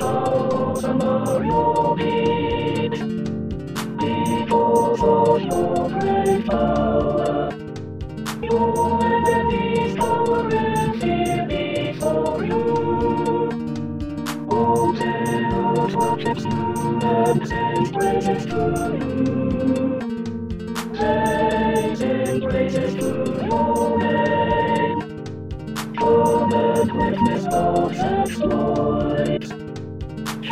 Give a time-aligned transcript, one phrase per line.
[0.00, 2.88] how tomorrow be
[3.98, 7.50] Because of your great power
[8.40, 9.54] and
[11.48, 12.64] before you.
[14.50, 18.60] Open out what lips praises to
[18.98, 20.00] you
[20.96, 23.08] Send praises to
[23.46, 24.98] your name
[25.96, 28.13] Come and witness of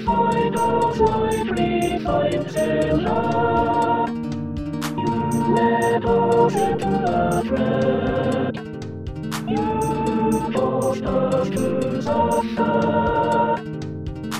[0.00, 4.06] Do refine us like refined silver.
[4.96, 5.14] You
[5.54, 8.54] led us into the thread.
[9.46, 13.62] You forced us to suffer.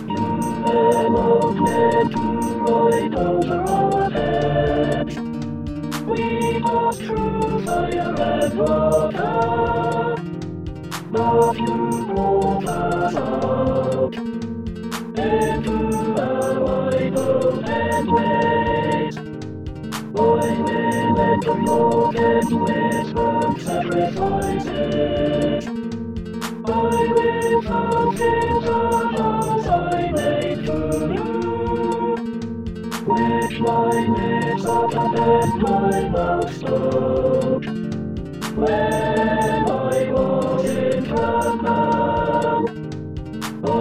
[0.09, 0.25] You
[0.65, 2.23] allowed men to
[2.65, 5.15] ride over our heads.
[6.07, 10.17] We passed through fire and water,
[11.13, 11.77] but you
[12.07, 13.70] brought us out
[38.61, 41.90] When I was in Vietnam,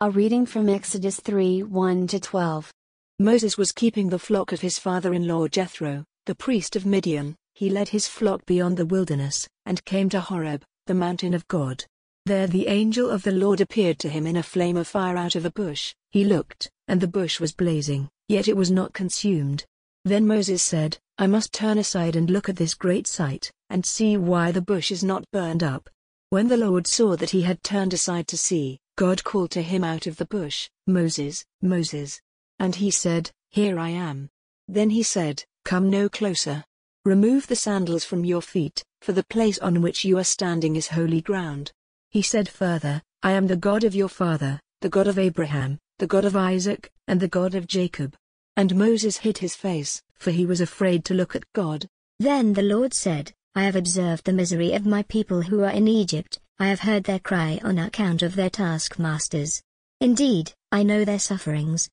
[0.00, 2.72] A reading from Exodus 3 1 to 12.
[3.18, 7.36] Moses was keeping the flock of his father-in-law Jethro, the priest of Midian.
[7.54, 11.84] He led his flock beyond the wilderness, and came to Horeb, the mountain of God.
[12.24, 15.34] There the angel of the Lord appeared to him in a flame of fire out
[15.34, 15.92] of a bush.
[16.12, 19.66] He looked, and the bush was blazing, yet it was not consumed.
[20.04, 24.16] Then Moses said, I must turn aside and look at this great sight, and see
[24.16, 25.90] why the bush is not burned up.
[26.30, 29.82] When the Lord saw that he had turned aside to see, God called to him
[29.82, 32.20] out of the bush, Moses, Moses.
[32.58, 34.28] And he said, Here I am.
[34.68, 36.64] Then he said, Come no closer.
[37.04, 40.88] Remove the sandals from your feet, for the place on which you are standing is
[40.88, 41.72] holy ground.
[42.10, 46.06] He said further, I am the God of your father, the God of Abraham, the
[46.06, 48.14] God of Isaac, and the God of Jacob.
[48.58, 51.86] And Moses hid his face, for he was afraid to look at God.
[52.18, 55.86] Then the Lord said, I have observed the misery of my people who are in
[55.86, 59.62] Egypt, I have heard their cry on account of their taskmasters.
[60.00, 61.88] Indeed, I know their sufferings.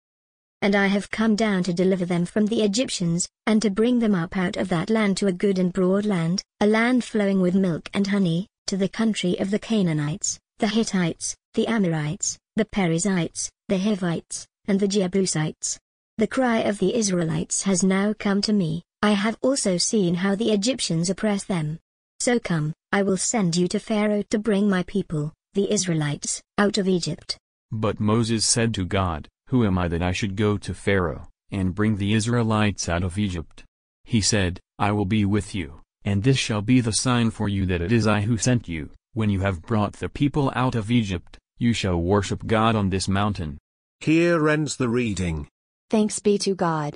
[0.64, 4.16] And I have come down to deliver them from the Egyptians, and to bring them
[4.16, 7.54] up out of that land to a good and broad land, a land flowing with
[7.54, 13.52] milk and honey, to the country of the Canaanites, the Hittites, the Amorites, the Perizzites,
[13.68, 15.80] the Hivites, and the Jebusites.
[16.18, 20.34] The cry of the Israelites has now come to me, I have also seen how
[20.34, 21.78] the Egyptians oppress them.
[22.22, 26.78] So come, I will send you to Pharaoh to bring my people, the Israelites, out
[26.78, 27.38] of Egypt.
[27.70, 31.76] But Moses said to God, Who am I that I should go to Pharaoh, and
[31.76, 33.66] bring the Israelites out of Egypt?
[34.06, 37.66] He said, I will be with you, and this shall be the sign for you
[37.66, 40.90] that it is I who sent you, when you have brought the people out of
[40.90, 43.58] Egypt, you shall worship God on this mountain.
[44.00, 45.50] Here ends the reading.
[45.90, 46.96] Thanks be to God.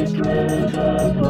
[0.00, 1.27] Is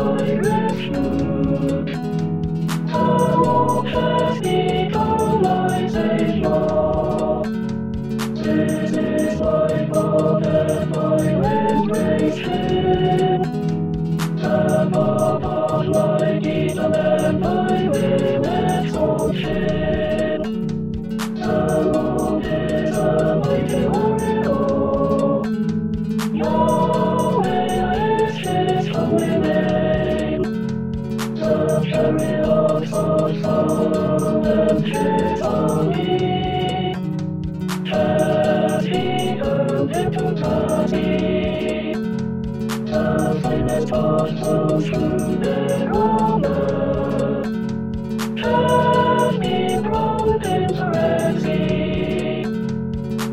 [50.78, 52.42] the Red Sea.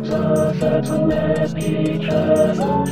[0.04, 2.86] The fathomless beaches of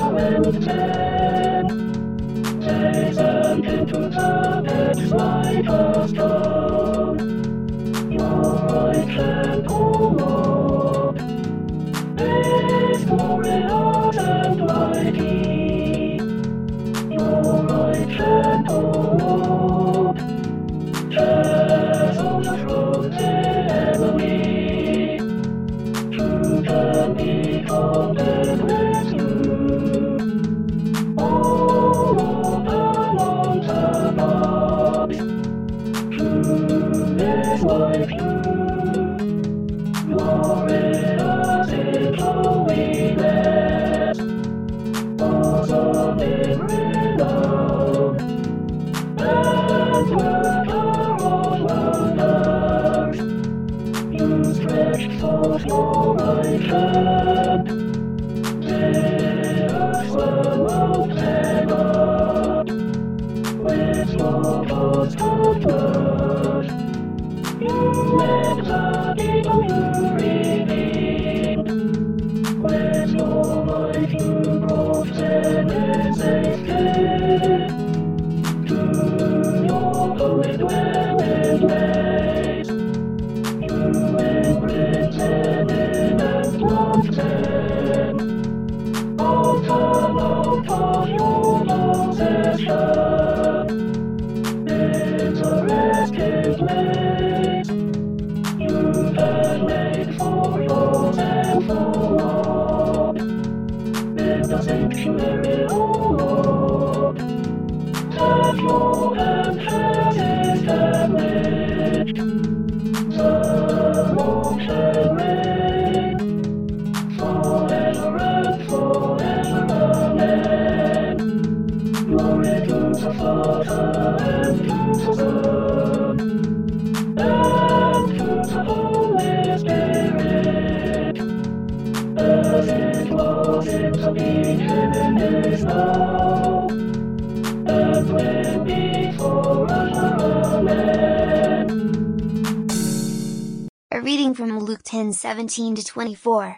[145.04, 146.58] 10 17 to 24.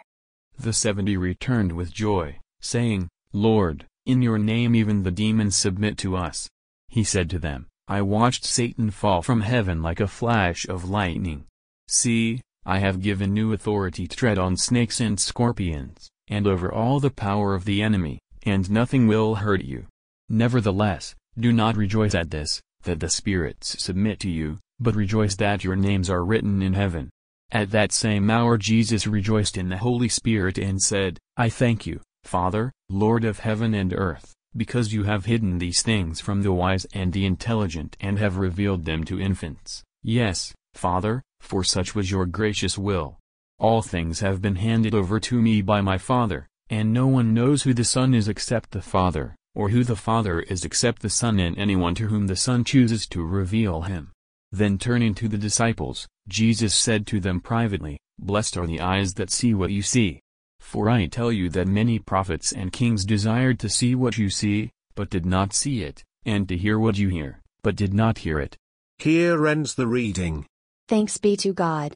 [0.56, 6.14] The seventy returned with joy, saying, Lord, in your name even the demons submit to
[6.14, 6.48] us.
[6.86, 11.46] He said to them, I watched Satan fall from heaven like a flash of lightning.
[11.88, 17.00] See, I have given you authority to tread on snakes and scorpions, and over all
[17.00, 19.86] the power of the enemy, and nothing will hurt you.
[20.28, 25.64] Nevertheless, do not rejoice at this, that the spirits submit to you, but rejoice that
[25.64, 27.10] your names are written in heaven.
[27.52, 32.00] At that same hour Jesus rejoiced in the Holy Spirit and said, I thank you,
[32.24, 36.86] Father, Lord of heaven and earth, because you have hidden these things from the wise
[36.92, 39.84] and the intelligent and have revealed them to infants.
[40.02, 43.18] Yes, Father, for such was your gracious will.
[43.58, 47.62] All things have been handed over to me by my Father, and no one knows
[47.62, 51.38] who the Son is except the Father, or who the Father is except the Son
[51.38, 54.10] and anyone to whom the Son chooses to reveal him.
[54.52, 59.30] Then turning to the disciples, Jesus said to them privately, Blessed are the eyes that
[59.30, 60.20] see what you see.
[60.60, 64.70] For I tell you that many prophets and kings desired to see what you see,
[64.94, 68.40] but did not see it, and to hear what you hear, but did not hear
[68.40, 68.56] it.
[68.98, 70.46] Here ends the reading.
[70.88, 71.94] Thanks be to God.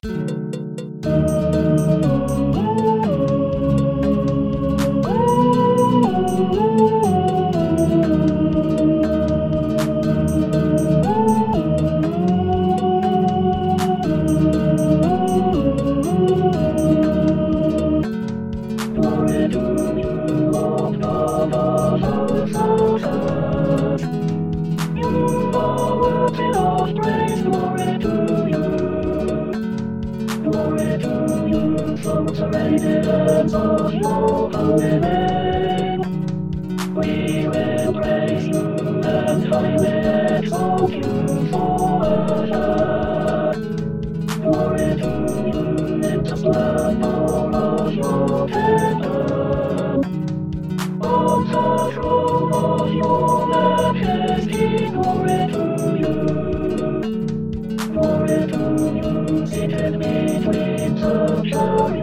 [32.43, 35.99] Of your holy.
[36.95, 38.61] We will praise you
[39.05, 43.55] and will exalt you forever.
[44.29, 50.03] Glory to you in the splendor of your kingdom.
[51.03, 56.17] Of your majesty, glory to you.
[57.93, 58.63] Glory to
[58.97, 62.00] you, seated between the.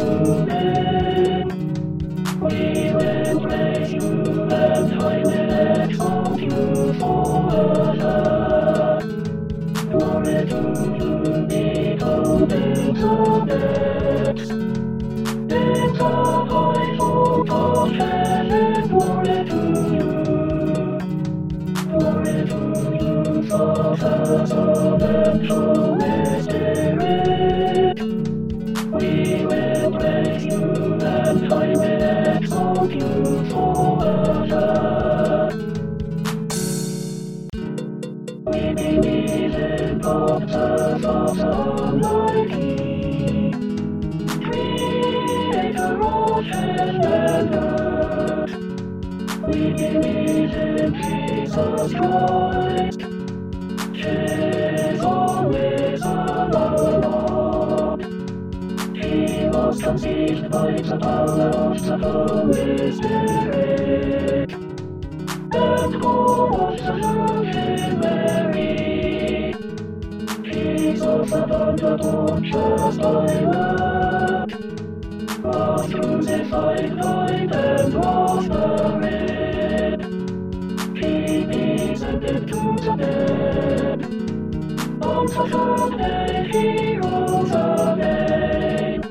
[86.52, 89.02] He rose again.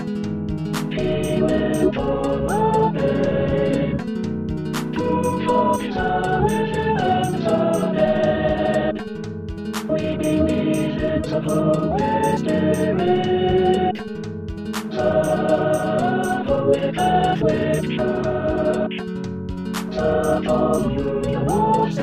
[17.96, 18.98] Church,
[19.92, 22.03] the communion of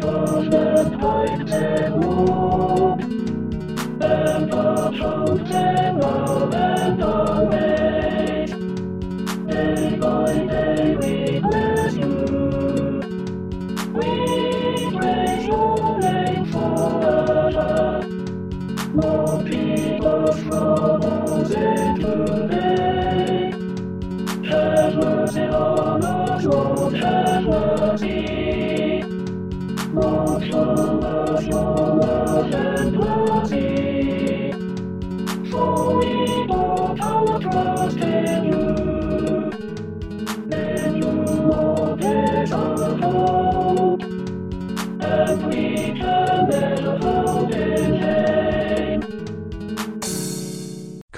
[0.00, 3.00] Government pipes and wood,
[4.02, 4.50] and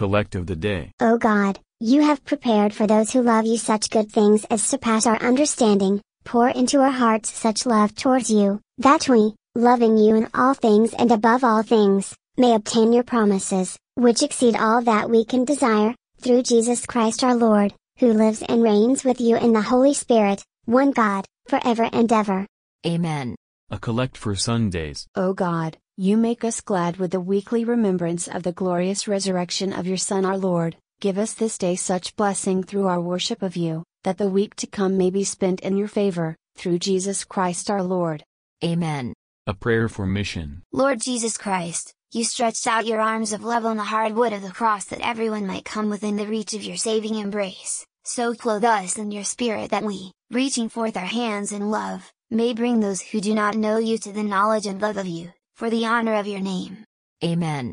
[0.03, 0.91] Collect of the Day.
[0.99, 5.07] O God, you have prepared for those who love you such good things as surpass
[5.07, 10.27] our understanding, pour into our hearts such love towards you, that we, loving you in
[10.35, 15.25] all things and above all things, may obtain your promises, which exceed all that we
[15.25, 19.63] can desire, through Jesus Christ our Lord, who lives and reigns with you in the
[19.63, 22.45] Holy Spirit, one God, forever and ever.
[22.85, 23.37] Amen.
[23.71, 25.07] A collect for Sundays.
[25.15, 29.87] O God, you make us glad with the weekly remembrance of the glorious resurrection of
[29.87, 30.77] your Son our Lord.
[31.01, 34.67] Give us this day such blessing through our worship of you, that the week to
[34.67, 38.25] come may be spent in your favor, through Jesus Christ our Lord.
[38.65, 39.13] Amen.
[39.47, 40.63] A prayer for mission.
[40.73, 44.41] Lord Jesus Christ, you stretched out your arms of love on the hard wood of
[44.41, 47.85] the cross that everyone might come within the reach of your saving embrace.
[48.05, 52.55] So clothe us in your spirit that we, reaching forth our hands in love, may
[52.55, 55.71] bring those who do not know you to the knowledge and love of you, for
[55.71, 56.85] the honor of your name.
[57.25, 57.73] Amen.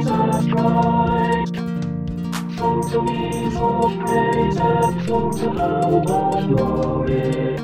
[0.00, 1.56] of by our Lord Jesus Christ.
[2.56, 2.82] From
[5.58, 7.56] hope of glory.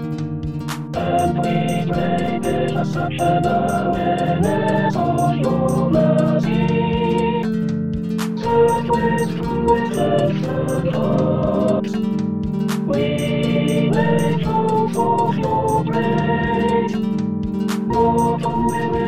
[0.94, 7.44] And we pray with such an awareness of your mercy.
[8.88, 11.92] With true and hearts,
[12.86, 13.90] we
[14.42, 16.94] show forth your praise.
[17.88, 19.08] With